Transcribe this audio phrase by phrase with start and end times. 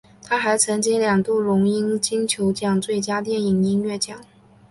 [0.23, 4.19] 他还曾经两度荣膺金球奖最佳电影音乐奖。